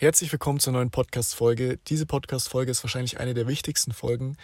Herzlich 0.00 0.32
willkommen 0.32 0.60
zur 0.60 0.72
neuen 0.72 0.88
Podcast-Folge. 0.88 1.78
Diese 1.88 2.06
Podcast-Folge 2.06 2.70
ist 2.70 2.82
wahrscheinlich 2.82 3.20
eine 3.20 3.34
der 3.34 3.46
wichtigsten 3.46 3.92
Folgen, 3.92 4.38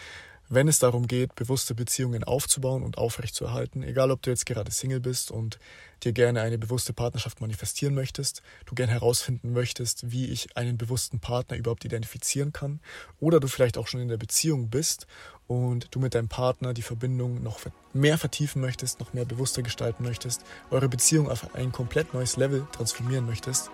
wenn 0.50 0.68
es 0.68 0.80
darum 0.80 1.06
geht, 1.06 1.34
bewusste 1.34 1.74
Beziehungen 1.74 2.24
aufzubauen 2.24 2.82
und 2.82 2.98
aufrechtzuerhalten. 2.98 3.82
Egal, 3.82 4.10
ob 4.10 4.20
du 4.20 4.28
jetzt 4.28 4.44
gerade 4.44 4.70
Single 4.70 5.00
bist 5.00 5.30
und 5.30 5.58
dir 6.04 6.12
gerne 6.12 6.42
eine 6.42 6.58
bewusste 6.58 6.92
Partnerschaft 6.92 7.40
manifestieren 7.40 7.94
möchtest, 7.94 8.42
du 8.66 8.74
gerne 8.74 8.92
herausfinden 8.92 9.54
möchtest, 9.54 10.10
wie 10.12 10.26
ich 10.26 10.54
einen 10.58 10.76
bewussten 10.76 11.20
Partner 11.20 11.56
überhaupt 11.56 11.86
identifizieren 11.86 12.52
kann, 12.52 12.80
oder 13.18 13.40
du 13.40 13.48
vielleicht 13.48 13.78
auch 13.78 13.86
schon 13.86 14.02
in 14.02 14.08
der 14.08 14.18
Beziehung 14.18 14.68
bist 14.68 15.06
und 15.46 15.88
du 15.90 16.00
mit 16.00 16.14
deinem 16.14 16.28
Partner 16.28 16.74
die 16.74 16.82
Verbindung 16.82 17.42
noch 17.42 17.60
mehr 17.94 18.18
vertiefen 18.18 18.60
möchtest, 18.60 19.00
noch 19.00 19.14
mehr 19.14 19.24
bewusster 19.24 19.62
gestalten 19.62 20.04
möchtest, 20.04 20.42
eure 20.70 20.90
Beziehung 20.90 21.30
auf 21.30 21.54
ein 21.54 21.72
komplett 21.72 22.12
neues 22.12 22.36
Level 22.36 22.66
transformieren 22.72 23.24
möchtest, 23.24 23.70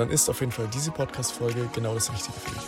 dann 0.00 0.10
ist 0.10 0.30
auf 0.30 0.40
jeden 0.40 0.50
Fall 0.50 0.66
diese 0.72 0.90
Podcast-Folge 0.90 1.68
genau 1.74 1.92
das 1.92 2.10
Richtige 2.10 2.32
für 2.32 2.54
dich. 2.54 2.62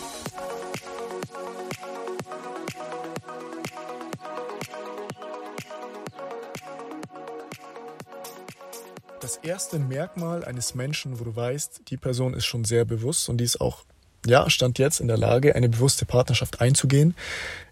Das 9.20 9.36
erste 9.36 9.78
Merkmal 9.78 10.44
eines 10.44 10.74
Menschen, 10.74 11.18
wo 11.18 11.24
du 11.24 11.34
weißt, 11.34 11.82
die 11.88 11.96
Person 11.96 12.34
ist 12.34 12.44
schon 12.44 12.64
sehr 12.64 12.84
bewusst 12.84 13.30
und 13.30 13.38
die 13.38 13.44
ist 13.44 13.62
auch, 13.62 13.84
ja, 14.26 14.50
stand 14.50 14.78
jetzt 14.78 15.00
in 15.00 15.08
der 15.08 15.16
Lage, 15.16 15.54
eine 15.54 15.70
bewusste 15.70 16.04
Partnerschaft 16.04 16.60
einzugehen, 16.60 17.14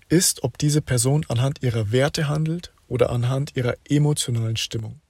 ist, 0.09 0.43
ob 0.43 0.57
diese 0.57 0.81
Person 0.81 1.27
anhand 1.29 1.63
ihrer 1.63 1.93
Werte 1.93 2.29
handelt 2.29 2.73
oder 2.89 3.11
anhand 3.11 3.57
ihrer 3.57 3.75
emotionalen 3.87 4.57
Stimmung. 4.57 5.03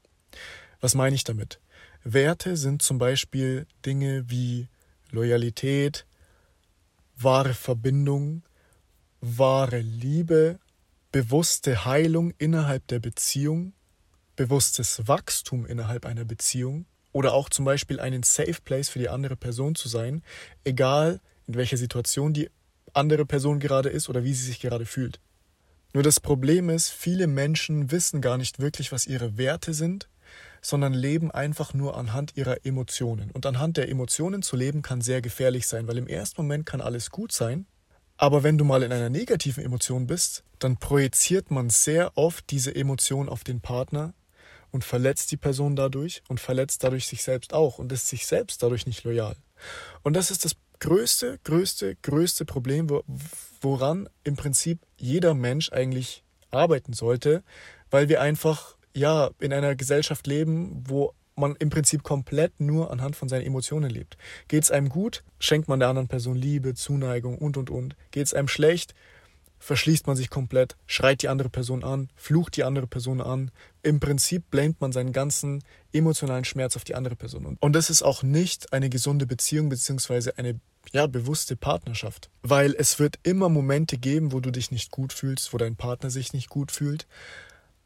Was 0.80 0.97
meine 0.97 1.14
ich 1.14 1.23
damit? 1.23 1.61
Werte 2.05 2.57
sind 2.57 2.83
zum 2.83 2.99
Beispiel 2.99 3.67
Dinge 3.85 4.25
wie 4.31 4.69
Loyalität, 5.11 6.07
wahre 7.17 7.53
Verbindung, 7.53 8.43
wahre 9.21 9.81
Liebe, 9.81 10.59
bewusste 11.12 11.84
Heilung 11.84 12.33
innerhalb 12.39 12.87
der 12.89 13.01
Beziehung, 13.01 13.75
bewusstes 14.37 15.07
Wachstum 15.07 15.67
innerhalb 15.67 16.07
einer 16.07 16.25
Beziehung 16.25 16.87
oder 17.12 17.34
auch 17.34 17.51
zum 17.51 17.67
Beispiel 17.67 18.01
einen 18.01 18.23
Safe 18.23 18.57
Place 18.64 18.89
für 18.89 18.98
die 18.98 19.09
andere 19.11 19.37
Person 19.37 19.75
zu 19.75 19.89
sein, 19.89 20.23
egal 20.64 21.20
in 21.47 21.57
welcher 21.57 21.77
Situation 21.77 22.33
die 22.33 22.48
andere 22.95 23.27
Person 23.27 23.61
gerade 23.61 23.91
ist 23.91 24.09
oder 24.09 24.25
wie 24.25 24.33
sie 24.33 24.47
sich 24.47 24.61
gerade 24.61 24.87
fühlt. 24.87 25.20
Nur 25.92 26.03
das 26.03 26.20
Problem 26.20 26.70
ist, 26.70 26.89
viele 26.89 27.27
Menschen 27.27 27.91
wissen 27.91 28.20
gar 28.20 28.39
nicht 28.39 28.61
wirklich, 28.61 28.92
was 28.92 29.07
ihre 29.07 29.37
Werte 29.37 29.75
sind 29.75 30.09
sondern 30.62 30.92
leben 30.92 31.30
einfach 31.30 31.75
nur 31.75 31.97
anhand 31.97 32.36
ihrer 32.36 32.64
Emotionen. 32.64 33.30
Und 33.30 33.47
anhand 33.47 33.77
der 33.77 33.89
Emotionen 33.89 34.42
zu 34.42 34.56
leben 34.56 34.83
kann 34.83 35.00
sehr 35.00 35.22
gefährlich 35.22 35.67
sein, 35.67 35.89
weil 35.89 35.98
im 35.98 36.06
ersten 36.06 36.42
Moment 36.42 36.67
kann 36.67 36.80
alles 36.80 37.11
gut 37.11 37.33
sein, 37.33 37.67
aber 38.20 38.42
wenn 38.42 38.58
du 38.58 38.67
mal 38.67 38.83
in 38.83 38.92
einer 38.92 39.08
negativen 39.08 39.64
Emotion 39.64 40.06
bist, 40.06 40.44
dann 40.58 40.77
projiziert 40.77 41.50
man 41.50 41.70
sehr 41.70 42.19
oft 42.19 42.50
diese 42.50 42.75
Emotion 42.75 43.30
auf 43.30 43.44
den 43.44 43.62
Partner 43.62 44.12
und 44.70 44.84
verletzt 44.84 45.30
die 45.33 45.39
Person 45.39 45.75
dadurch 45.75 46.22
und 46.28 46.39
verletzt 46.39 46.84
dadurch 46.84 47.06
sich 47.06 47.22
selbst 47.22 47.55
auch 47.55 47.78
und 47.78 47.91
ist 47.92 48.08
sich 48.08 48.27
selbst 48.27 48.62
dadurch 48.62 48.86
nicht 48.86 49.05
loyal. 49.05 49.36
Und 50.02 50.14
das 50.17 50.30
ist 50.30 50.45
das 50.45 50.55
größte, 50.80 51.39
größte, 51.45 51.97
größte 52.02 52.45
Problem, 52.45 52.89
woran 53.62 54.08
im 54.22 54.36
Prinzip 54.36 54.80
jeder 54.98 55.33
Mensch 55.33 55.72
eigentlich 55.72 56.22
arbeiten 56.50 56.92
sollte, 56.92 57.42
weil 57.91 58.11
wir 58.11 58.20
einfach 58.20 58.77
ja, 58.94 59.30
in 59.41 59.52
einer 59.52 59.74
Gesellschaft 59.77 60.27
leben, 60.27 60.84
wo 60.86 61.14
man 61.36 61.56
im 61.56 61.70
Prinzip 61.70 62.02
komplett 62.02 62.60
nur 62.60 62.91
anhand 62.91 63.16
von 63.16 63.28
seinen 63.28 63.46
Emotionen 63.46 63.91
lebt. 63.91 64.16
Geht 64.48 64.64
es 64.64 64.70
einem 64.70 64.88
gut, 64.88 65.24
schenkt 65.38 65.69
man 65.69 65.80
der 65.80 65.88
anderen 65.88 66.08
Person 66.08 66.36
Liebe, 66.36 66.74
Zuneigung 66.74 67.38
und 67.38 67.56
und 67.56 67.70
und. 67.70 67.96
Geht 68.11 68.27
es 68.27 68.34
einem 68.34 68.48
schlecht, 68.48 68.94
verschließt 69.58 70.06
man 70.06 70.16
sich 70.16 70.30
komplett, 70.30 70.77
schreit 70.86 71.22
die 71.22 71.28
andere 71.28 71.48
Person 71.48 71.84
an, 71.84 72.08
flucht 72.16 72.56
die 72.56 72.64
andere 72.64 72.86
Person 72.86 73.20
an. 73.20 73.50
Im 73.83 74.00
Prinzip 74.00 74.50
blamet 74.50 74.80
man 74.80 74.92
seinen 74.92 75.12
ganzen 75.12 75.62
emotionalen 75.92 76.45
Schmerz 76.45 76.77
auf 76.77 76.84
die 76.84 76.95
andere 76.95 77.17
Person. 77.17 77.56
Und 77.61 77.73
das 77.74 77.90
ist 77.90 78.02
auch 78.02 78.23
nicht 78.23 78.73
eine 78.73 78.90
gesunde 78.90 79.27
Beziehung 79.27 79.68
beziehungsweise 79.68 80.36
eine 80.39 80.61
ja, 80.92 81.06
bewusste 81.06 81.56
Partnerschaft. 81.56 82.30
Weil 82.42 82.74
es 82.77 82.98
wird 82.98 83.18
immer 83.23 83.48
Momente 83.48 83.98
geben, 83.98 84.33
wo 84.33 84.40
du 84.40 84.50
dich 84.50 84.70
nicht 84.70 84.90
gut 84.90 85.12
fühlst, 85.12 85.52
wo 85.52 85.58
dein 85.58 85.77
Partner 85.77 86.11
sich 86.11 86.33
nicht 86.33 86.48
gut 86.48 86.73
fühlt. 86.73 87.06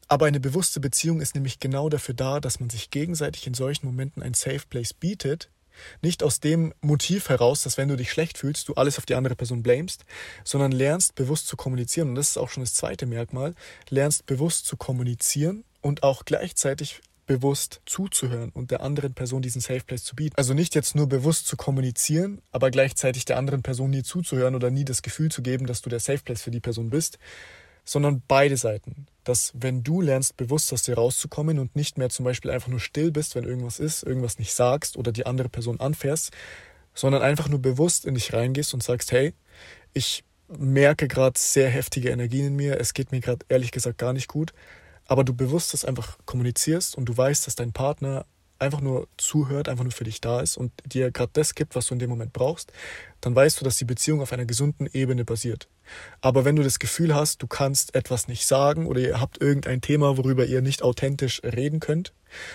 Aber 0.07 0.27
eine 0.27 0.39
bewusste 0.39 0.79
Beziehung 0.79 1.21
ist 1.21 1.35
nämlich 1.35 1.59
genau 1.59 1.89
dafür 1.89 2.13
da, 2.13 2.39
dass 2.39 2.59
man 2.59 2.69
sich 2.69 2.91
gegenseitig 2.91 3.47
in 3.47 3.53
solchen 3.53 3.87
Momenten 3.87 4.21
ein 4.21 4.33
Safe 4.33 4.61
Place 4.69 4.93
bietet. 4.93 5.49
Nicht 6.01 6.23
aus 6.23 6.39
dem 6.39 6.73
Motiv 6.81 7.29
heraus, 7.29 7.63
dass 7.63 7.77
wenn 7.77 7.89
du 7.89 7.97
dich 7.97 8.11
schlecht 8.11 8.37
fühlst, 8.37 8.69
du 8.69 8.75
alles 8.75 8.97
auf 8.97 9.05
die 9.05 9.15
andere 9.15 9.35
Person 9.35 9.63
blamest, 9.63 10.05
sondern 10.43 10.71
lernst 10.71 11.15
bewusst 11.15 11.47
zu 11.47 11.57
kommunizieren. 11.57 12.09
Und 12.09 12.15
das 12.15 12.29
ist 12.29 12.37
auch 12.37 12.49
schon 12.49 12.63
das 12.63 12.73
zweite 12.73 13.05
Merkmal. 13.05 13.55
Lernst 13.89 14.25
bewusst 14.25 14.65
zu 14.67 14.77
kommunizieren 14.77 15.63
und 15.81 16.03
auch 16.03 16.23
gleichzeitig 16.23 17.01
bewusst 17.25 17.81
zuzuhören 17.85 18.51
und 18.51 18.71
der 18.71 18.81
anderen 18.81 19.13
Person 19.13 19.41
diesen 19.41 19.61
Safe 19.61 19.81
Place 19.81 20.03
zu 20.03 20.15
bieten. 20.15 20.35
Also 20.37 20.53
nicht 20.53 20.75
jetzt 20.75 20.95
nur 20.95 21.07
bewusst 21.07 21.47
zu 21.47 21.57
kommunizieren, 21.57 22.41
aber 22.51 22.71
gleichzeitig 22.71 23.25
der 23.25 23.37
anderen 23.37 23.63
Person 23.63 23.89
nie 23.89 24.03
zuzuhören 24.03 24.55
oder 24.55 24.69
nie 24.69 24.85
das 24.85 25.01
Gefühl 25.01 25.31
zu 25.31 25.41
geben, 25.41 25.65
dass 25.65 25.81
du 25.81 25.89
der 25.89 25.99
Safe 25.99 26.19
Place 26.19 26.43
für 26.43 26.51
die 26.51 26.59
Person 26.59 26.89
bist, 26.89 27.17
sondern 27.85 28.21
beide 28.27 28.57
Seiten. 28.57 29.07
Dass 29.23 29.53
wenn 29.55 29.83
du 29.83 30.01
lernst, 30.01 30.37
bewusst 30.37 30.73
aus 30.73 30.83
dir 30.83 30.95
rauszukommen 30.95 31.59
und 31.59 31.75
nicht 31.75 31.97
mehr 31.97 32.09
zum 32.09 32.25
Beispiel 32.25 32.51
einfach 32.51 32.67
nur 32.67 32.79
still 32.79 33.11
bist, 33.11 33.35
wenn 33.35 33.43
irgendwas 33.43 33.79
ist, 33.79 34.03
irgendwas 34.03 34.37
nicht 34.39 34.53
sagst 34.53 34.97
oder 34.97 35.11
die 35.11 35.25
andere 35.25 35.49
Person 35.49 35.79
anfährst, 35.79 36.31
sondern 36.93 37.21
einfach 37.21 37.47
nur 37.47 37.59
bewusst 37.59 38.05
in 38.05 38.15
dich 38.15 38.33
reingehst 38.33 38.73
und 38.73 38.83
sagst, 38.83 39.11
hey, 39.11 39.33
ich 39.93 40.23
merke 40.47 41.07
gerade 41.07 41.39
sehr 41.39 41.69
heftige 41.69 42.09
Energien 42.09 42.47
in 42.47 42.55
mir, 42.55 42.79
es 42.79 42.93
geht 42.93 43.11
mir 43.11 43.19
gerade 43.19 43.45
ehrlich 43.49 43.71
gesagt 43.71 43.97
gar 43.97 44.13
nicht 44.13 44.27
gut, 44.27 44.53
aber 45.05 45.23
du 45.23 45.33
bewusst 45.33 45.73
das 45.73 45.85
einfach 45.85 46.17
kommunizierst 46.25 46.95
und 46.95 47.05
du 47.05 47.15
weißt, 47.17 47.47
dass 47.47 47.55
dein 47.55 47.73
Partner 47.73 48.25
einfach 48.59 48.81
nur 48.81 49.07
zuhört, 49.17 49.69
einfach 49.69 49.83
nur 49.83 49.91
für 49.91 50.03
dich 50.03 50.21
da 50.21 50.39
ist 50.39 50.57
und 50.57 50.71
dir 50.85 51.11
gerade 51.11 51.31
das 51.33 51.55
gibt, 51.55 51.75
was 51.75 51.87
du 51.87 51.95
in 51.95 51.99
dem 51.99 52.09
Moment 52.09 52.33
brauchst, 52.33 52.71
dann 53.21 53.35
weißt 53.35 53.59
du, 53.59 53.65
dass 53.65 53.77
die 53.77 53.85
Beziehung 53.85 54.21
auf 54.21 54.33
einer 54.33 54.45
gesunden 54.45 54.87
Ebene 54.91 55.25
basiert. 55.25 55.67
Aber 56.21 56.45
wenn 56.45 56.55
du 56.55 56.63
das 56.63 56.79
Gefühl 56.79 57.13
hast, 57.13 57.41
du 57.43 57.47
kannst 57.47 57.95
etwas 57.95 58.27
nicht 58.27 58.45
sagen 58.45 58.87
oder 58.87 58.99
ihr 58.99 59.19
habt 59.19 59.41
irgendein 59.41 59.81
Thema, 59.81 60.17
worüber 60.17 60.45
ihr 60.45 60.61
nicht 60.61 60.81
authentisch 60.81 61.41
reden 61.43 61.79
könnt, 61.79 62.13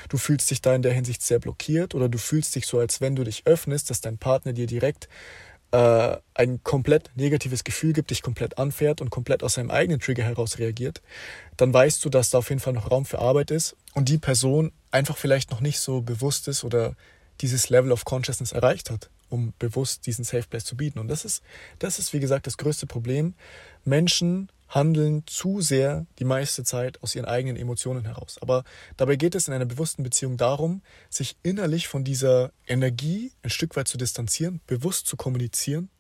du 0.09 0.16
fühlst 0.16 0.50
dich 0.50 0.60
da 0.60 0.75
in 0.75 0.83
der 0.83 0.93
Hinsicht 0.93 1.22
sehr 1.22 1.39
blockiert 1.39 1.94
oder 1.94 2.09
du 2.09 2.19
fühlst 2.19 2.55
dich 2.55 2.66
so, 2.66 2.78
als 2.78 3.00
wenn 3.00 3.16
du 3.16 3.25
dich 3.25 3.43
öffnest, 3.47 3.91
dass 3.91 4.00
dein 4.00 4.19
Partner 4.19 4.53
dir 4.53 4.66
direkt 4.66 5.09
äh, 5.73 6.17
ein 6.35 6.63
komplett 6.65 7.11
negatives 7.15 7.65
Gefühl 7.65 7.93
gibt, 7.93 8.11
dich 8.11 8.23
komplett 8.23 8.59
anfährt 8.59 9.01
und 9.01 9.11
komplett 9.11 9.43
aus 9.43 9.55
seinem 9.55 9.71
eigenen 9.71 10.01
Trigger 10.01 10.25
heraus 10.25 10.59
reagiert, 10.59 11.01
dann 11.57 11.73
weißt 11.73 12.05
du, 12.05 12.09
dass 12.09 12.31
da 12.31 12.39
auf 12.39 12.49
jeden 12.49 12.61
Fall 12.61 12.73
noch 12.73 12.91
Raum 12.91 13.05
für 13.05 13.19
Arbeit 13.19 13.51
ist 13.51 13.77
und 13.95 14.09
die 14.09 14.19
Person 14.19 14.73
einfach 14.91 15.17
vielleicht 15.17 15.51
noch 15.51 15.61
nicht 15.61 15.81
so 15.81 16.01
bewusst 16.01 16.49
ist 16.49 16.65
oder 16.65 16.95
dieses 17.41 17.71
Level 17.71 17.93
of 17.93 18.05
Consciousness 18.05 18.53
erreicht 18.53 18.91
hat, 18.91 19.11
um 19.29 19.53
bewusst 19.59 20.07
diesen 20.07 20.25
Safe 20.25 20.47
Place 20.49 20.65
zu 20.65 20.77
bieten. 20.77 20.99
Und 20.99 21.09
das 21.09 21.25
ist, 21.25 21.43
das 21.79 21.99
ist, 21.99 22.13
wie 22.13 22.21
gesagt, 22.21 22.47
das 22.47 22.59
größte 22.59 22.87
Problem. 22.87 23.35
Menschen 23.85 24.51
handeln 24.71 25.25
zu 25.27 25.61
sehr 25.61 26.07
die 26.19 26.25
meiste 26.25 26.65
Zeit 26.65 27.03
aus 27.03 27.15
ihren 27.15 27.27
eigenen 27.27 27.57
Emotionen 27.57 28.05
heraus. 28.05 28.39
Aber 28.41 28.65
dabei 28.97 29.17
geht 29.17 29.35
es 29.35 29.49
in 29.49 29.55
einer 29.55 29.67
bewussten 29.67 30.03
Beziehung 30.03 30.37
darum, 30.37 30.83
sich 31.11 31.37
innerlich 31.43 31.89
von 31.89 32.05
dieser 32.05 32.53
Energie 32.67 33.33
ein 33.43 33.51
Stück 33.51 33.77
weit 33.77 33.89
zu 33.89 33.99
distanzieren, 33.99 34.61
bewusst 34.67 35.07
zu 35.07 35.17
kommunizieren 35.17 35.91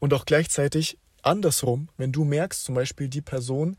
und 0.00 0.12
auch 0.12 0.26
gleichzeitig 0.26 0.98
andersrum, 1.22 1.88
wenn 1.96 2.12
du 2.12 2.24
merkst, 2.24 2.64
zum 2.64 2.74
Beispiel 2.74 3.08
die 3.08 3.22
Person 3.22 3.76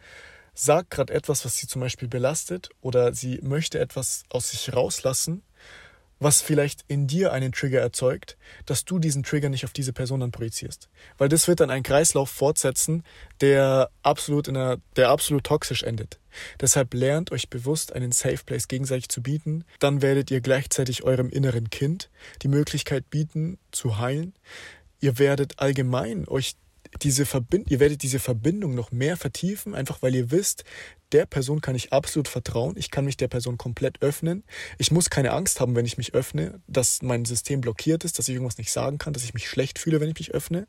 sagt 0.53 0.91
gerade 0.91 1.13
etwas, 1.13 1.45
was 1.45 1.57
sie 1.57 1.67
zum 1.67 1.81
Beispiel 1.81 2.07
belastet 2.07 2.69
oder 2.81 3.13
sie 3.13 3.39
möchte 3.41 3.79
etwas 3.79 4.23
aus 4.29 4.51
sich 4.51 4.73
rauslassen, 4.73 5.41
was 6.19 6.41
vielleicht 6.41 6.83
in 6.87 7.07
dir 7.07 7.31
einen 7.31 7.51
Trigger 7.51 7.79
erzeugt, 7.79 8.37
dass 8.65 8.85
du 8.85 8.99
diesen 8.99 9.23
Trigger 9.23 9.49
nicht 9.49 9.65
auf 9.65 9.73
diese 9.73 9.93
Person 9.93 10.19
dann 10.19 10.31
projizierst. 10.31 10.89
Weil 11.17 11.29
das 11.29 11.47
wird 11.47 11.61
dann 11.61 11.69
einen 11.69 11.83
Kreislauf 11.83 12.29
fortsetzen, 12.29 13.03
der 13.41 13.89
absolut 14.03 14.47
in 14.47 14.57
einer, 14.57 14.77
der 14.95 15.09
absolut 15.09 15.45
toxisch 15.45 15.83
endet. 15.83 16.19
Deshalb 16.59 16.93
lernt 16.93 17.31
euch 17.31 17.49
bewusst 17.49 17.93
einen 17.93 18.11
Safe 18.11 18.39
Place 18.45 18.67
gegenseitig 18.67 19.09
zu 19.09 19.23
bieten. 19.23 19.63
Dann 19.79 20.01
werdet 20.01 20.29
ihr 20.29 20.41
gleichzeitig 20.41 21.03
eurem 21.03 21.29
inneren 21.29 21.69
Kind 21.69 22.09
die 22.41 22.49
Möglichkeit 22.49 23.09
bieten, 23.09 23.57
zu 23.71 23.97
heilen. 23.97 24.33
Ihr 24.99 25.17
werdet 25.17 25.59
allgemein 25.59 26.27
euch 26.27 26.55
diese 27.01 27.25
Verbind 27.25 27.69
ihr 27.69 27.79
werdet 27.79 28.01
diese 28.01 28.19
Verbindung 28.19 28.73
noch 28.73 28.91
mehr 28.91 29.15
vertiefen, 29.15 29.75
einfach 29.75 30.01
weil 30.01 30.15
ihr 30.15 30.31
wisst, 30.31 30.63
der 31.11 31.25
Person 31.25 31.61
kann 31.61 31.75
ich 31.75 31.91
absolut 31.91 32.27
vertrauen, 32.27 32.75
ich 32.77 32.91
kann 32.91 33.05
mich 33.05 33.17
der 33.17 33.27
Person 33.27 33.57
komplett 33.57 34.01
öffnen. 34.01 34.43
Ich 34.77 34.91
muss 34.91 35.09
keine 35.09 35.31
Angst 35.31 35.59
haben, 35.59 35.75
wenn 35.75 35.85
ich 35.85 35.97
mich 35.97 36.13
öffne, 36.13 36.61
dass 36.67 37.01
mein 37.01 37.25
System 37.25 37.61
blockiert 37.61 38.03
ist, 38.03 38.19
dass 38.19 38.27
ich 38.27 38.35
irgendwas 38.35 38.57
nicht 38.57 38.71
sagen 38.71 38.97
kann, 38.97 39.13
dass 39.13 39.23
ich 39.23 39.33
mich 39.33 39.49
schlecht 39.49 39.79
fühle, 39.79 39.99
wenn 39.99 40.09
ich 40.09 40.19
mich 40.19 40.31
öffne, 40.33 40.67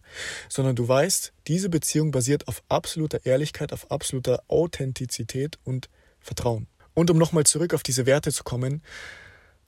sondern 0.48 0.76
du 0.76 0.86
weißt, 0.88 1.32
diese 1.46 1.68
Beziehung 1.68 2.10
basiert 2.10 2.48
auf 2.48 2.62
absoluter 2.68 3.26
Ehrlichkeit, 3.26 3.72
auf 3.72 3.90
absoluter 3.90 4.42
Authentizität 4.48 5.58
und 5.64 5.88
Vertrauen. 6.20 6.66
Und 6.94 7.10
um 7.10 7.18
nochmal 7.18 7.44
zurück 7.44 7.74
auf 7.74 7.82
diese 7.82 8.06
Werte 8.06 8.32
zu 8.32 8.44
kommen, 8.44 8.82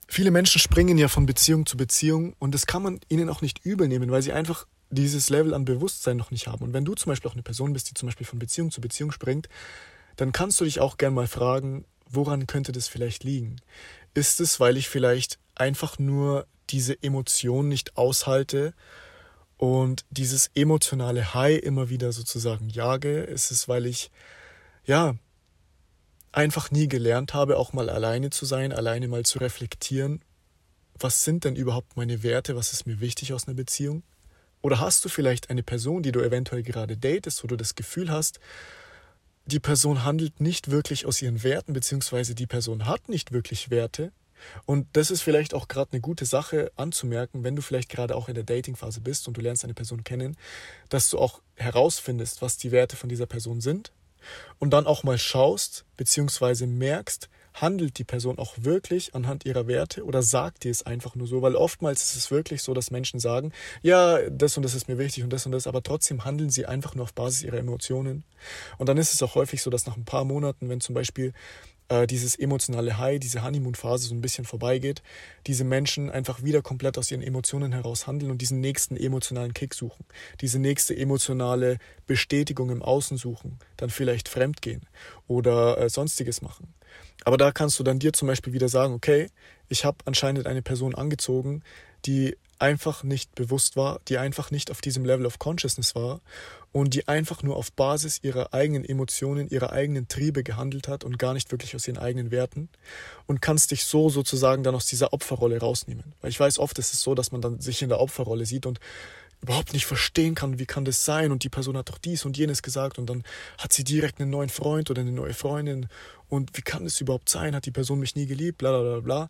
Viele 0.08 0.30
Menschen 0.30 0.60
springen 0.60 0.98
ja 0.98 1.08
von 1.08 1.24
Beziehung 1.24 1.64
zu 1.64 1.78
Beziehung 1.78 2.34
und 2.38 2.54
das 2.54 2.66
kann 2.66 2.82
man 2.82 3.00
ihnen 3.08 3.30
auch 3.30 3.40
nicht 3.40 3.64
übel 3.64 3.88
nehmen, 3.88 4.10
weil 4.10 4.20
sie 4.20 4.34
einfach 4.34 4.66
dieses 4.90 5.30
Level 5.30 5.54
an 5.54 5.64
Bewusstsein 5.64 6.18
noch 6.18 6.30
nicht 6.30 6.48
haben. 6.48 6.62
Und 6.62 6.74
wenn 6.74 6.84
du 6.84 6.94
zum 6.94 7.10
Beispiel 7.10 7.30
auch 7.30 7.34
eine 7.34 7.42
Person 7.42 7.72
bist, 7.72 7.88
die 7.88 7.94
zum 7.94 8.08
Beispiel 8.08 8.26
von 8.26 8.38
Beziehung 8.38 8.70
zu 8.70 8.82
Beziehung 8.82 9.10
springt, 9.10 9.48
dann 10.16 10.32
kannst 10.32 10.60
du 10.60 10.64
dich 10.64 10.80
auch 10.80 10.96
gern 10.96 11.14
mal 11.14 11.26
fragen, 11.26 11.84
woran 12.08 12.46
könnte 12.46 12.72
das 12.72 12.88
vielleicht 12.88 13.24
liegen? 13.24 13.56
Ist 14.14 14.40
es, 14.40 14.60
weil 14.60 14.76
ich 14.76 14.88
vielleicht 14.88 15.38
einfach 15.54 15.98
nur 15.98 16.46
diese 16.70 17.02
Emotion 17.02 17.68
nicht 17.68 17.96
aushalte 17.96 18.74
und 19.56 20.04
dieses 20.10 20.50
emotionale 20.54 21.34
High 21.34 21.60
immer 21.62 21.88
wieder 21.88 22.12
sozusagen 22.12 22.68
jage? 22.68 23.20
Ist 23.22 23.50
es, 23.50 23.68
weil 23.68 23.86
ich, 23.86 24.10
ja, 24.84 25.14
einfach 26.32 26.70
nie 26.70 26.88
gelernt 26.88 27.34
habe, 27.34 27.58
auch 27.58 27.72
mal 27.72 27.90
alleine 27.90 28.30
zu 28.30 28.46
sein, 28.46 28.72
alleine 28.72 29.08
mal 29.08 29.24
zu 29.24 29.38
reflektieren, 29.38 30.22
was 30.98 31.24
sind 31.24 31.44
denn 31.44 31.56
überhaupt 31.56 31.96
meine 31.96 32.22
Werte, 32.22 32.56
was 32.56 32.72
ist 32.72 32.86
mir 32.86 33.00
wichtig 33.00 33.32
aus 33.32 33.46
einer 33.46 33.56
Beziehung? 33.56 34.02
Oder 34.62 34.78
hast 34.80 35.04
du 35.04 35.08
vielleicht 35.08 35.50
eine 35.50 35.62
Person, 35.62 36.02
die 36.02 36.12
du 36.12 36.20
eventuell 36.20 36.62
gerade 36.62 36.96
datest, 36.96 37.42
wo 37.42 37.48
du 37.48 37.56
das 37.56 37.74
Gefühl 37.74 38.10
hast, 38.10 38.38
die 39.46 39.60
Person 39.60 40.04
handelt 40.04 40.40
nicht 40.40 40.70
wirklich 40.70 41.06
aus 41.06 41.20
ihren 41.20 41.42
Werten, 41.42 41.72
beziehungsweise 41.72 42.34
die 42.34 42.46
Person 42.46 42.86
hat 42.86 43.08
nicht 43.08 43.32
wirklich 43.32 43.70
Werte. 43.70 44.12
Und 44.64 44.86
das 44.94 45.10
ist 45.10 45.22
vielleicht 45.22 45.54
auch 45.54 45.68
gerade 45.68 45.92
eine 45.92 46.00
gute 46.00 46.24
Sache 46.24 46.72
anzumerken, 46.76 47.44
wenn 47.44 47.56
du 47.56 47.62
vielleicht 47.62 47.88
gerade 47.88 48.16
auch 48.16 48.28
in 48.28 48.34
der 48.34 48.44
Datingphase 48.44 49.00
bist 49.00 49.28
und 49.28 49.36
du 49.36 49.40
lernst 49.40 49.64
eine 49.64 49.74
Person 49.74 50.04
kennen, 50.04 50.36
dass 50.88 51.10
du 51.10 51.18
auch 51.18 51.40
herausfindest, 51.56 52.42
was 52.42 52.56
die 52.56 52.72
Werte 52.72 52.96
von 52.96 53.08
dieser 53.08 53.26
Person 53.26 53.60
sind 53.60 53.92
und 54.58 54.70
dann 54.70 54.86
auch 54.86 55.02
mal 55.02 55.18
schaust, 55.18 55.84
beziehungsweise 55.96 56.66
merkst, 56.66 57.28
handelt 57.54 57.98
die 57.98 58.04
Person 58.04 58.38
auch 58.38 58.54
wirklich 58.58 59.14
anhand 59.14 59.44
ihrer 59.44 59.66
Werte 59.66 60.04
oder 60.04 60.22
sagt 60.22 60.64
die 60.64 60.68
es 60.68 60.84
einfach 60.84 61.14
nur 61.14 61.26
so? 61.26 61.42
Weil 61.42 61.56
oftmals 61.56 62.02
ist 62.02 62.16
es 62.16 62.30
wirklich 62.30 62.62
so, 62.62 62.74
dass 62.74 62.90
Menschen 62.90 63.20
sagen, 63.20 63.52
ja, 63.82 64.18
das 64.30 64.56
und 64.56 64.62
das 64.62 64.74
ist 64.74 64.88
mir 64.88 64.98
wichtig 64.98 65.24
und 65.24 65.32
das 65.32 65.46
und 65.46 65.52
das, 65.52 65.66
aber 65.66 65.82
trotzdem 65.82 66.24
handeln 66.24 66.50
sie 66.50 66.66
einfach 66.66 66.94
nur 66.94 67.04
auf 67.04 67.14
Basis 67.14 67.42
ihrer 67.42 67.58
Emotionen. 67.58 68.24
Und 68.78 68.88
dann 68.88 68.96
ist 68.96 69.12
es 69.12 69.22
auch 69.22 69.34
häufig 69.34 69.62
so, 69.62 69.70
dass 69.70 69.86
nach 69.86 69.96
ein 69.96 70.04
paar 70.04 70.24
Monaten, 70.24 70.68
wenn 70.68 70.80
zum 70.80 70.94
Beispiel 70.94 71.32
äh, 71.92 72.06
dieses 72.06 72.36
emotionale 72.36 72.96
High, 72.98 73.20
diese 73.20 73.42
Honeymoon-Phase 73.42 74.08
so 74.08 74.14
ein 74.14 74.22
bisschen 74.22 74.44
vorbeigeht, 74.44 75.02
diese 75.46 75.64
Menschen 75.64 76.10
einfach 76.10 76.42
wieder 76.42 76.62
komplett 76.62 76.96
aus 76.96 77.10
ihren 77.10 77.22
Emotionen 77.22 77.72
heraus 77.72 78.06
handeln 78.06 78.30
und 78.30 78.40
diesen 78.40 78.60
nächsten 78.60 78.96
emotionalen 78.96 79.52
Kick 79.52 79.74
suchen, 79.74 80.06
diese 80.40 80.58
nächste 80.58 80.96
emotionale 80.96 81.78
Bestätigung 82.06 82.70
im 82.70 82.82
Außen 82.82 83.18
suchen, 83.18 83.58
dann 83.76 83.90
vielleicht 83.90 84.28
fremdgehen 84.28 84.86
oder 85.26 85.78
äh, 85.78 85.90
sonstiges 85.90 86.40
machen. 86.40 86.72
Aber 87.24 87.36
da 87.36 87.52
kannst 87.52 87.78
du 87.78 87.84
dann 87.84 87.98
dir 87.98 88.12
zum 88.12 88.28
Beispiel 88.28 88.52
wieder 88.52 88.68
sagen, 88.68 88.94
okay, 88.94 89.28
ich 89.68 89.84
habe 89.84 89.98
anscheinend 90.04 90.46
eine 90.46 90.62
Person 90.62 90.94
angezogen, 90.94 91.62
die 92.04 92.36
einfach 92.58 93.02
nicht 93.02 93.34
bewusst 93.34 93.76
war, 93.76 94.00
die 94.06 94.18
einfach 94.18 94.52
nicht 94.52 94.70
auf 94.70 94.80
diesem 94.80 95.04
Level 95.04 95.26
of 95.26 95.40
Consciousness 95.40 95.96
war 95.96 96.20
und 96.70 96.94
die 96.94 97.08
einfach 97.08 97.42
nur 97.42 97.56
auf 97.56 97.72
Basis 97.72 98.20
ihrer 98.22 98.54
eigenen 98.54 98.84
Emotionen, 98.84 99.48
ihrer 99.48 99.72
eigenen 99.72 100.06
Triebe 100.06 100.44
gehandelt 100.44 100.86
hat 100.86 101.02
und 101.02 101.18
gar 101.18 101.34
nicht 101.34 101.50
wirklich 101.50 101.74
aus 101.74 101.88
ihren 101.88 101.98
eigenen 101.98 102.30
Werten 102.30 102.68
und 103.26 103.42
kannst 103.42 103.72
dich 103.72 103.84
so 103.84 104.10
sozusagen 104.10 104.62
dann 104.62 104.76
aus 104.76 104.86
dieser 104.86 105.12
Opferrolle 105.12 105.58
rausnehmen. 105.58 106.14
Weil 106.20 106.30
ich 106.30 106.38
weiß, 106.38 106.60
oft 106.60 106.78
ist 106.78 106.94
es 106.94 107.02
so, 107.02 107.16
dass 107.16 107.32
man 107.32 107.40
dann 107.40 107.60
sich 107.60 107.82
in 107.82 107.88
der 107.88 108.00
Opferrolle 108.00 108.46
sieht 108.46 108.64
und 108.64 108.78
überhaupt 109.42 109.72
nicht 109.72 109.86
verstehen 109.86 110.34
kann, 110.34 110.58
wie 110.60 110.66
kann 110.66 110.84
das 110.84 111.04
sein 111.04 111.32
und 111.32 111.42
die 111.42 111.48
Person 111.48 111.76
hat 111.76 111.88
doch 111.88 111.98
dies 111.98 112.24
und 112.24 112.38
jenes 112.38 112.62
gesagt 112.62 112.98
und 112.98 113.06
dann 113.06 113.24
hat 113.58 113.72
sie 113.72 113.82
direkt 113.82 114.20
einen 114.20 114.30
neuen 114.30 114.48
Freund 114.48 114.90
oder 114.90 115.00
eine 115.00 115.12
neue 115.12 115.34
Freundin 115.34 115.88
und 116.28 116.56
wie 116.56 116.62
kann 116.62 116.84
das 116.84 117.00
überhaupt 117.00 117.28
sein, 117.28 117.54
hat 117.54 117.66
die 117.66 117.72
Person 117.72 117.98
mich 117.98 118.14
nie 118.14 118.26
geliebt, 118.26 118.58
bla 118.58 118.70
bla 118.70 118.82
bla 118.82 119.00
bla. 119.00 119.28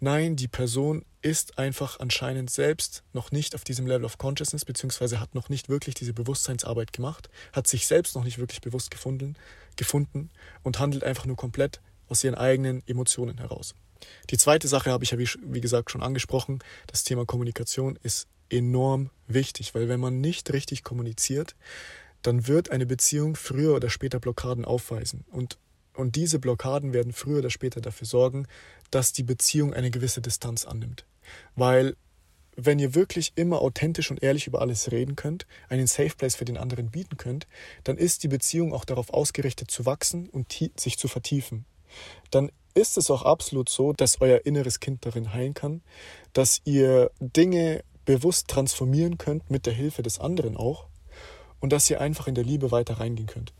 Nein, 0.00 0.36
die 0.36 0.48
Person 0.48 1.04
ist 1.22 1.58
einfach 1.58 1.98
anscheinend 1.98 2.50
selbst 2.50 3.02
noch 3.14 3.32
nicht 3.32 3.54
auf 3.54 3.64
diesem 3.64 3.86
Level 3.86 4.04
of 4.04 4.18
Consciousness, 4.18 4.66
beziehungsweise 4.66 5.18
hat 5.18 5.34
noch 5.34 5.48
nicht 5.48 5.70
wirklich 5.70 5.94
diese 5.94 6.12
Bewusstseinsarbeit 6.12 6.92
gemacht, 6.92 7.30
hat 7.54 7.66
sich 7.66 7.86
selbst 7.86 8.14
noch 8.14 8.24
nicht 8.24 8.38
wirklich 8.38 8.60
bewusst 8.60 8.90
gefunden, 8.90 9.34
gefunden 9.76 10.30
und 10.62 10.78
handelt 10.78 11.04
einfach 11.04 11.24
nur 11.24 11.36
komplett 11.36 11.80
aus 12.08 12.22
ihren 12.22 12.34
eigenen 12.34 12.82
Emotionen 12.86 13.38
heraus. 13.38 13.74
Die 14.28 14.36
zweite 14.36 14.68
Sache 14.68 14.90
habe 14.90 15.04
ich 15.04 15.12
ja, 15.12 15.18
wie, 15.18 15.28
wie 15.42 15.62
gesagt, 15.62 15.90
schon 15.90 16.02
angesprochen. 16.02 16.58
Das 16.86 17.04
Thema 17.04 17.24
Kommunikation 17.24 17.98
ist 18.02 18.28
enorm 18.54 19.10
wichtig, 19.26 19.74
weil 19.74 19.88
wenn 19.88 20.00
man 20.00 20.20
nicht 20.20 20.52
richtig 20.52 20.82
kommuniziert, 20.84 21.54
dann 22.22 22.46
wird 22.46 22.70
eine 22.70 22.86
Beziehung 22.86 23.36
früher 23.36 23.74
oder 23.74 23.90
später 23.90 24.20
Blockaden 24.20 24.64
aufweisen. 24.64 25.24
Und, 25.30 25.58
und 25.94 26.16
diese 26.16 26.38
Blockaden 26.38 26.92
werden 26.92 27.12
früher 27.12 27.38
oder 27.38 27.50
später 27.50 27.80
dafür 27.80 28.06
sorgen, 28.06 28.46
dass 28.90 29.12
die 29.12 29.22
Beziehung 29.22 29.74
eine 29.74 29.90
gewisse 29.90 30.22
Distanz 30.22 30.64
annimmt. 30.64 31.04
Weil 31.54 31.96
wenn 32.56 32.78
ihr 32.78 32.94
wirklich 32.94 33.32
immer 33.34 33.60
authentisch 33.60 34.10
und 34.10 34.22
ehrlich 34.22 34.46
über 34.46 34.60
alles 34.60 34.92
reden 34.92 35.16
könnt, 35.16 35.46
einen 35.68 35.86
Safe 35.86 36.14
Place 36.16 36.36
für 36.36 36.44
den 36.44 36.56
anderen 36.56 36.90
bieten 36.90 37.16
könnt, 37.16 37.46
dann 37.82 37.96
ist 37.96 38.22
die 38.22 38.28
Beziehung 38.28 38.72
auch 38.72 38.84
darauf 38.84 39.10
ausgerichtet 39.12 39.70
zu 39.70 39.84
wachsen 39.86 40.28
und 40.28 40.52
sich 40.76 40.96
zu 40.96 41.08
vertiefen. 41.08 41.64
Dann 42.30 42.50
ist 42.74 42.96
es 42.96 43.10
auch 43.10 43.22
absolut 43.22 43.68
so, 43.68 43.92
dass 43.92 44.20
euer 44.20 44.44
inneres 44.44 44.80
Kind 44.80 45.04
darin 45.06 45.32
heilen 45.32 45.54
kann, 45.54 45.82
dass 46.32 46.60
ihr 46.64 47.10
Dinge 47.20 47.82
bewusst 48.04 48.48
transformieren 48.48 49.18
könnt 49.18 49.50
mit 49.50 49.66
der 49.66 49.72
Hilfe 49.72 50.02
des 50.02 50.18
anderen 50.18 50.56
auch 50.56 50.86
und 51.60 51.72
dass 51.72 51.88
ihr 51.88 52.00
einfach 52.00 52.26
in 52.26 52.34
der 52.34 52.44
Liebe 52.44 52.70
weiter 52.70 53.00
reingehen 53.00 53.26
könnt. 53.26 53.52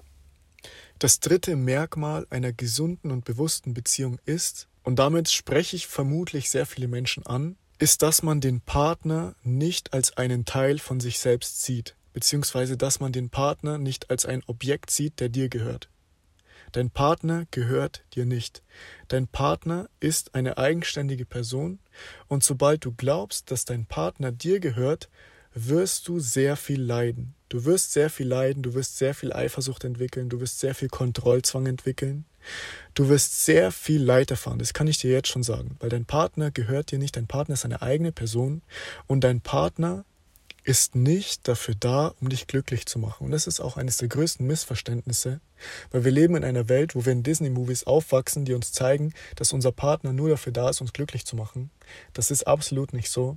Das 0.98 1.20
dritte 1.20 1.56
Merkmal 1.56 2.26
einer 2.30 2.52
gesunden 2.52 3.10
und 3.10 3.24
bewussten 3.24 3.74
Beziehung 3.74 4.18
ist, 4.24 4.68
und 4.82 4.98
damit 4.98 5.30
spreche 5.30 5.76
ich 5.76 5.86
vermutlich 5.86 6.50
sehr 6.50 6.66
viele 6.66 6.88
Menschen 6.88 7.24
an, 7.26 7.56
ist, 7.78 8.02
dass 8.02 8.22
man 8.22 8.40
den 8.40 8.60
Partner 8.60 9.34
nicht 9.42 9.92
als 9.92 10.16
einen 10.16 10.44
Teil 10.44 10.78
von 10.78 11.00
sich 11.00 11.18
selbst 11.18 11.62
sieht, 11.62 11.96
beziehungsweise 12.12 12.76
dass 12.76 13.00
man 13.00 13.12
den 13.12 13.30
Partner 13.30 13.78
nicht 13.78 14.10
als 14.10 14.26
ein 14.26 14.42
Objekt 14.46 14.90
sieht, 14.90 15.20
der 15.20 15.30
dir 15.30 15.48
gehört. 15.48 15.88
Dein 16.74 16.90
Partner 16.90 17.46
gehört 17.52 18.02
dir 18.16 18.26
nicht. 18.26 18.64
Dein 19.06 19.28
Partner 19.28 19.88
ist 20.00 20.34
eine 20.34 20.58
eigenständige 20.58 21.24
Person 21.24 21.78
und 22.26 22.42
sobald 22.42 22.84
du 22.84 22.90
glaubst, 22.90 23.52
dass 23.52 23.64
dein 23.64 23.86
Partner 23.86 24.32
dir 24.32 24.58
gehört, 24.58 25.08
wirst 25.54 26.08
du 26.08 26.18
sehr 26.18 26.56
viel 26.56 26.82
leiden. 26.82 27.36
Du 27.48 27.64
wirst 27.64 27.92
sehr 27.92 28.10
viel 28.10 28.26
leiden, 28.26 28.64
du 28.64 28.74
wirst 28.74 28.98
sehr 28.98 29.14
viel 29.14 29.32
Eifersucht 29.32 29.84
entwickeln, 29.84 30.28
du 30.28 30.40
wirst 30.40 30.58
sehr 30.58 30.74
viel 30.74 30.88
Kontrollzwang 30.88 31.66
entwickeln. 31.66 32.24
Du 32.94 33.08
wirst 33.08 33.44
sehr 33.44 33.70
viel 33.70 34.02
Leid 34.02 34.32
erfahren, 34.32 34.58
das 34.58 34.74
kann 34.74 34.88
ich 34.88 34.98
dir 34.98 35.12
jetzt 35.12 35.28
schon 35.28 35.44
sagen, 35.44 35.76
weil 35.78 35.90
dein 35.90 36.06
Partner 36.06 36.50
gehört 36.50 36.90
dir 36.90 36.98
nicht, 36.98 37.16
dein 37.16 37.28
Partner 37.28 37.54
ist 37.54 37.64
eine 37.64 37.82
eigene 37.82 38.10
Person 38.10 38.62
und 39.06 39.22
dein 39.22 39.40
Partner 39.40 40.04
ist 40.64 40.94
nicht 40.94 41.46
dafür 41.46 41.74
da, 41.78 42.14
um 42.20 42.30
dich 42.30 42.46
glücklich 42.46 42.86
zu 42.86 42.98
machen. 42.98 43.26
Und 43.26 43.30
das 43.30 43.46
ist 43.46 43.60
auch 43.60 43.76
eines 43.76 43.98
der 43.98 44.08
größten 44.08 44.46
Missverständnisse, 44.46 45.40
weil 45.90 46.04
wir 46.04 46.10
leben 46.10 46.36
in 46.36 46.44
einer 46.44 46.70
Welt, 46.70 46.94
wo 46.94 47.04
wir 47.04 47.12
in 47.12 47.22
Disney-Movies 47.22 47.84
aufwachsen, 47.84 48.46
die 48.46 48.54
uns 48.54 48.72
zeigen, 48.72 49.12
dass 49.36 49.52
unser 49.52 49.72
Partner 49.72 50.14
nur 50.14 50.30
dafür 50.30 50.52
da 50.52 50.70
ist, 50.70 50.80
uns 50.80 50.94
glücklich 50.94 51.26
zu 51.26 51.36
machen. 51.36 51.70
Das 52.14 52.30
ist 52.30 52.46
absolut 52.46 52.94
nicht 52.94 53.10
so. 53.10 53.36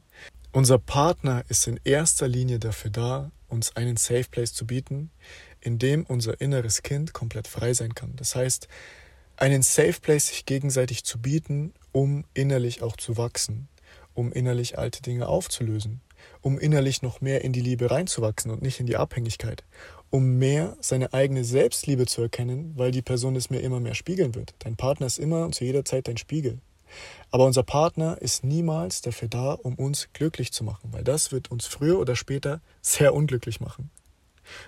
Unser 0.54 0.80
Partner 0.80 1.44
ist 1.50 1.68
in 1.68 1.80
erster 1.84 2.30
Linie 2.30 2.60
dafür 2.60 2.92
da, 2.92 3.32
uns 3.50 3.75
einen 3.75 3.98
Safe 3.98 4.25
Place 4.32 4.54
zu 4.54 4.66
bieten, 4.66 5.12
in 5.60 5.80
dem 5.80 6.06
unser 6.06 6.40
inneres 6.40 6.82
Kind 6.82 7.13
komplett 7.13 7.48
frei 7.48 7.74
sein 7.74 7.94
kann. 7.94 8.16
Das 8.16 8.36
heißt, 8.36 8.70
einen 9.36 9.63
Safe 9.63 10.00
Place 10.01 10.28
sich 10.28 10.46
gegenseitig 10.46 11.04
zu 11.04 11.20
bieten, 11.20 11.74
um 11.92 12.24
innerlich 12.34 12.82
auch 12.82 12.96
zu 12.96 13.18
wachsen, 13.18 13.68
um 14.13 14.32
innerlich 14.32 14.78
alte 14.78 15.01
Dinge 15.01 15.28
aufzulösen 15.28 16.01
um 16.41 16.60
innerlich 16.60 17.01
noch 17.01 17.22
mehr 17.22 17.43
in 17.43 17.53
die 17.53 17.62
Liebe 17.62 17.91
reinzuwachsen 17.91 18.51
und 18.51 18.62
nicht 18.62 18.79
in 18.79 18.86
die 18.86 18.98
Abhängigkeit, 18.98 19.63
um 20.10 20.38
mehr 20.38 20.77
seine 20.79 21.13
eigene 21.13 21.43
Selbstliebe 21.43 22.05
zu 22.05 22.22
erkennen, 22.22 22.74
weil 22.75 22.91
die 22.91 23.01
Person 23.01 23.36
es 23.36 23.50
mir 23.50 23.60
immer 23.60 23.79
mehr 23.79 23.96
spiegeln 23.96 24.36
wird. 24.36 24.53
Dein 24.60 24.75
Partner 24.75 25.07
ist 25.07 25.19
immer 25.19 25.46
und 25.46 25.55
zu 25.55 25.65
jeder 25.65 25.86
Zeit 25.86 26.07
dein 26.07 26.17
Spiegel. 26.17 26.60
Aber 27.31 27.46
unser 27.46 27.63
Partner 27.63 28.17
ist 28.22 28.43
niemals 28.43 29.01
dafür 29.01 29.27
da, 29.27 29.53
um 29.53 29.75
uns 29.75 30.07
glücklich 30.13 30.53
zu 30.53 30.63
machen, 30.63 30.93
weil 30.93 31.03
das 31.03 31.31
wird 31.31 31.51
uns 31.51 31.65
früher 31.65 32.00
oder 32.00 32.15
später 32.15 32.62
sehr 32.81 33.13
unglücklich 33.13 33.60
machen. 33.60 33.89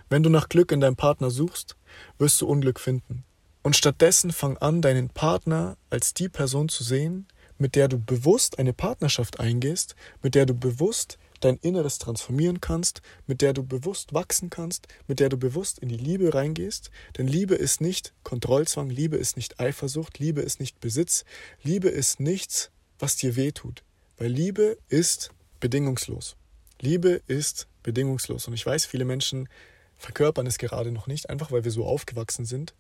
Wenn 0.10 0.24
du 0.24 0.30
nach 0.30 0.50
Glück 0.50 0.72
in 0.72 0.82
deinem 0.82 0.98
Partner 0.98 1.30
suchst, 1.30 1.78
wirst 2.18 2.42
du 2.42 2.48
Unglück 2.48 2.80
finden. 2.80 3.24
Und 3.62 3.76
stattdessen 3.76 4.32
fang 4.32 4.58
an, 4.58 4.82
deinen 4.82 5.10
Partner 5.10 5.78
als 5.90 6.14
die 6.14 6.30
Person 6.30 6.70
zu 6.70 6.84
sehen, 6.84 7.28
mit 7.58 7.76
der 7.76 7.88
du 7.88 8.00
bewusst 8.00 8.58
eine 8.58 8.74
Partnerschaft 8.74 9.40
eingehst, 9.40 9.96
mit 10.22 10.36
der 10.36 10.46
du 10.46 10.54
bewusst 10.54 11.18
dein 11.40 11.58
Inneres 11.58 11.98
transformieren 11.98 12.62
kannst, 12.62 13.02
mit 13.28 13.42
der 13.42 13.54
du 13.54 13.64
bewusst 13.64 14.14
wachsen 14.14 14.50
kannst, 14.50 14.88
mit 15.08 15.20
der 15.20 15.30
du 15.30 15.38
bewusst 15.38 15.80
in 15.80 15.90
die 15.90 15.98
Liebe 15.98 16.34
reingehst. 16.34 16.92
Denn 17.18 17.28
Liebe 17.28 17.56
ist 17.56 17.82
nicht 17.82 18.14
Kontrollzwang, 18.24 18.90
Liebe 18.90 19.18
ist 19.18 19.36
nicht 19.36 19.60
Eifersucht, 19.60 20.20
Liebe 20.20 20.42
ist 20.42 20.60
nicht 20.60 20.80
Besitz, 20.80 21.26
Liebe 21.64 21.90
ist 21.90 22.20
nichts, 22.20 22.72
was 22.98 23.16
dir 23.16 23.36
weh 23.36 23.52
tut. 23.52 23.84
Weil 24.18 24.32
Liebe 24.32 24.78
ist 24.90 25.32
bedingungslos. 25.60 26.36
Liebe 26.82 27.22
ist 27.28 27.68
bedingungslos. 27.84 28.48
Und 28.48 28.54
ich 28.54 28.66
weiß, 28.66 28.86
viele 28.86 29.06
Menschen 29.06 29.50
verkörpern 29.98 30.48
es 30.48 30.58
gerade 30.58 30.92
noch 30.92 31.08
nicht, 31.08 31.30
einfach 31.30 31.52
weil 31.52 31.64
wir 31.64 31.72
so 31.72 31.86
aufgewachsen 31.86 32.46
sind. 32.46 32.74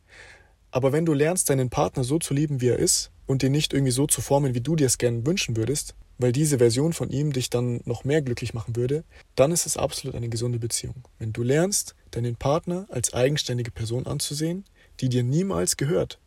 Aber 0.71 0.91
wenn 0.91 1.05
du 1.05 1.13
lernst, 1.13 1.49
deinen 1.49 1.69
Partner 1.69 2.03
so 2.03 2.19
zu 2.19 2.33
lieben, 2.33 2.61
wie 2.61 2.69
er 2.69 2.79
ist, 2.79 3.11
und 3.25 3.43
den 3.43 3.51
nicht 3.51 3.73
irgendwie 3.73 3.91
so 3.91 4.07
zu 4.07 4.21
formen, 4.21 4.55
wie 4.55 4.61
du 4.61 4.75
dir 4.75 4.87
es 4.87 4.97
gerne 4.97 5.25
wünschen 5.25 5.55
würdest, 5.55 5.93
weil 6.19 6.31
diese 6.33 6.59
Version 6.59 6.93
von 6.93 7.09
ihm 7.09 7.33
dich 7.33 7.49
dann 7.49 7.81
noch 7.85 8.03
mehr 8.03 8.21
glücklich 8.21 8.53
machen 8.53 8.75
würde, 8.75 9.03
dann 9.35 9.51
ist 9.51 9.65
es 9.65 9.77
absolut 9.77 10.15
eine 10.15 10.29
gesunde 10.29 10.59
Beziehung. 10.59 11.03
Wenn 11.17 11.33
du 11.33 11.41
lernst, 11.41 11.95
deinen 12.11 12.35
Partner 12.35 12.85
als 12.89 13.13
eigenständige 13.13 13.71
Person 13.71 14.05
anzusehen, 14.05 14.65
die 14.99 15.09
dir 15.09 15.23
niemals 15.23 15.77
gehört 15.77 16.19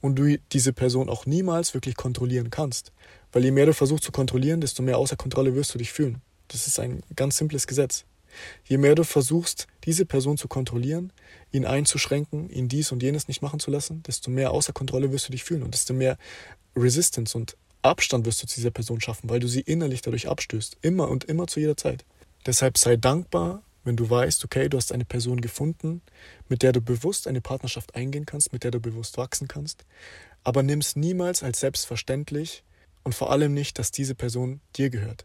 und 0.00 0.16
du 0.16 0.38
diese 0.52 0.72
Person 0.72 1.08
auch 1.08 1.26
niemals 1.26 1.74
wirklich 1.74 1.96
kontrollieren 1.96 2.50
kannst. 2.50 2.92
Weil 3.32 3.44
je 3.44 3.50
mehr 3.50 3.66
du 3.66 3.74
versuchst 3.74 4.04
zu 4.04 4.12
kontrollieren, 4.12 4.60
desto 4.60 4.82
mehr 4.82 4.98
außer 4.98 5.16
Kontrolle 5.16 5.54
wirst 5.54 5.74
du 5.74 5.78
dich 5.78 5.92
fühlen. 5.92 6.20
Das 6.48 6.66
ist 6.66 6.78
ein 6.78 7.02
ganz 7.16 7.38
simples 7.38 7.66
Gesetz. 7.66 8.04
Je 8.64 8.76
mehr 8.76 8.94
du 8.94 9.04
versuchst, 9.04 9.66
diese 9.84 10.04
Person 10.04 10.36
zu 10.36 10.48
kontrollieren, 10.48 11.12
ihn 11.50 11.64
einzuschränken, 11.64 12.50
ihn 12.50 12.68
dies 12.68 12.92
und 12.92 13.02
jenes 13.02 13.28
nicht 13.28 13.40
machen 13.40 13.60
zu 13.60 13.70
lassen, 13.70 14.02
desto 14.02 14.30
mehr 14.30 14.50
außer 14.50 14.74
Kontrolle 14.74 15.10
wirst 15.10 15.28
du 15.28 15.32
dich 15.32 15.44
fühlen 15.44 15.62
und 15.62 15.72
desto 15.72 15.94
mehr 15.94 16.18
Resistance 16.76 17.36
und 17.36 17.56
Abstand 17.82 18.26
wirst 18.26 18.42
du 18.42 18.46
zu 18.46 18.56
dieser 18.56 18.70
Person 18.70 19.00
schaffen, 19.00 19.30
weil 19.30 19.40
du 19.40 19.48
sie 19.48 19.60
innerlich 19.60 20.02
dadurch 20.02 20.28
abstößt. 20.28 20.78
Immer 20.82 21.08
und 21.08 21.24
immer 21.24 21.46
zu 21.46 21.60
jeder 21.60 21.76
Zeit. 21.76 22.04
Deshalb 22.46 22.78
sei 22.78 22.96
dankbar, 22.96 23.62
wenn 23.84 23.96
du 23.96 24.08
weißt, 24.08 24.44
okay, 24.44 24.68
du 24.68 24.76
hast 24.76 24.92
eine 24.92 25.04
Person 25.04 25.40
gefunden, 25.40 26.02
mit 26.48 26.62
der 26.62 26.72
du 26.72 26.80
bewusst 26.80 27.26
eine 27.26 27.40
Partnerschaft 27.40 27.94
eingehen 27.94 28.26
kannst, 28.26 28.52
mit 28.52 28.64
der 28.64 28.70
du 28.70 28.80
bewusst 28.80 29.16
wachsen 29.16 29.48
kannst. 29.48 29.84
Aber 30.44 30.62
nimm 30.62 30.80
es 30.80 30.96
niemals 30.96 31.42
als 31.42 31.60
selbstverständlich 31.60 32.62
und 33.04 33.14
vor 33.14 33.30
allem 33.30 33.54
nicht, 33.54 33.78
dass 33.78 33.90
diese 33.90 34.14
Person 34.14 34.60
dir 34.76 34.90
gehört. 34.90 35.24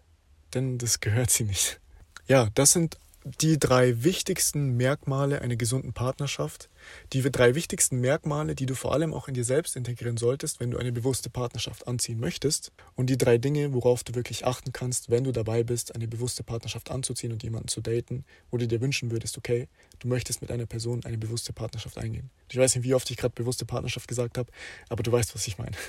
Denn 0.53 0.77
das 0.77 0.99
gehört 0.99 1.29
sie 1.29 1.43
nicht. 1.43 1.79
Ja, 2.27 2.49
das 2.55 2.73
sind 2.73 2.97
die 3.25 3.57
drei 3.57 4.03
wichtigsten 4.03 4.75
Merkmale 4.75 5.41
einer 5.41 5.55
gesunden 5.55 5.93
Partnerschaft, 5.93 6.69
die 7.13 7.21
drei 7.21 7.55
wichtigsten 7.55 7.99
Merkmale, 7.99 8.53
die 8.55 8.65
du 8.65 8.75
vor 8.75 8.93
allem 8.93 9.13
auch 9.13 9.27
in 9.27 9.33
dir 9.33 9.45
selbst 9.45 9.75
integrieren 9.75 10.17
solltest, 10.17 10.59
wenn 10.59 10.71
du 10.71 10.77
eine 10.77 10.91
bewusste 10.91 11.29
Partnerschaft 11.29 11.87
anziehen 11.87 12.19
möchtest 12.19 12.71
und 12.95 13.09
die 13.09 13.17
drei 13.17 13.37
Dinge, 13.37 13.73
worauf 13.73 14.03
du 14.03 14.15
wirklich 14.15 14.45
achten 14.45 14.73
kannst, 14.73 15.09
wenn 15.09 15.23
du 15.23 15.31
dabei 15.31 15.63
bist, 15.63 15.95
eine 15.95 16.07
bewusste 16.07 16.43
Partnerschaft 16.43 16.91
anzuziehen 16.91 17.31
und 17.31 17.43
jemanden 17.43 17.69
zu 17.69 17.81
daten, 17.81 18.25
wo 18.51 18.57
du 18.57 18.67
dir 18.67 18.81
wünschen 18.81 19.11
würdest, 19.11 19.37
okay, 19.37 19.67
du 19.99 20.07
möchtest 20.07 20.41
mit 20.41 20.51
einer 20.51 20.65
Person 20.65 21.05
eine 21.05 21.17
bewusste 21.17 21.53
Partnerschaft 21.53 21.97
eingehen. 21.97 22.29
Ich 22.49 22.57
weiß 22.57 22.75
nicht, 22.75 22.83
wie 22.83 22.93
oft 22.93 23.09
ich 23.09 23.17
gerade 23.17 23.33
bewusste 23.33 23.65
Partnerschaft 23.65 24.07
gesagt 24.07 24.37
habe, 24.37 24.51
aber 24.89 25.03
du 25.03 25.11
weißt, 25.11 25.33
was 25.33 25.47
ich 25.47 25.57
meine. 25.57 25.75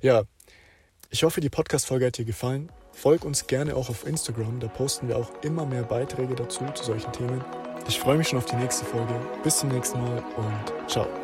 Ja, 0.00 0.22
ich 1.10 1.24
hoffe, 1.24 1.42
die 1.42 1.50
Podcast-Folge 1.50 2.06
hat 2.06 2.16
dir 2.16 2.24
gefallen. 2.24 2.72
Folg 2.92 3.24
uns 3.24 3.46
gerne 3.46 3.74
auch 3.74 3.88
auf 3.88 4.06
Instagram, 4.06 4.60
da 4.60 4.68
posten 4.68 5.08
wir 5.08 5.16
auch 5.16 5.30
immer 5.42 5.66
mehr 5.66 5.82
Beiträge 5.82 6.34
dazu 6.34 6.64
zu 6.74 6.84
solchen 6.84 7.12
Themen. 7.12 7.44
Ich 7.88 7.98
freue 7.98 8.16
mich 8.16 8.28
schon 8.28 8.38
auf 8.38 8.46
die 8.46 8.56
nächste 8.56 8.84
Folge. 8.84 9.14
Bis 9.42 9.58
zum 9.58 9.70
nächsten 9.70 10.00
Mal 10.00 10.22
und 10.36 10.90
ciao. 10.90 11.21